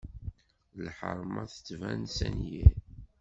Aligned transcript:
Lḥeṛma 0.85 1.43
tettban 1.51 2.01
s 2.15 2.17
anyir. 2.27 2.73